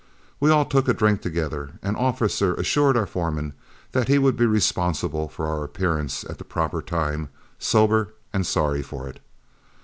We 0.39 0.49
all 0.49 0.65
took 0.65 0.87
a 0.87 0.95
drink 0.95 1.21
together, 1.21 1.73
and 1.83 1.95
Officer 1.95 2.55
assured 2.55 2.97
our 2.97 3.05
foreman 3.05 3.53
that 3.91 4.07
he 4.07 4.17
would 4.17 4.35
be 4.35 4.47
responsible 4.47 5.27
for 5.29 5.45
our 5.45 5.63
appearance 5.63 6.23
at 6.23 6.39
the 6.39 6.43
proper 6.43 6.81
time, 6.81 7.29
"sober 7.59 8.15
and 8.33 8.43
sorry 8.43 8.81
for 8.81 9.07
it." 9.07 9.19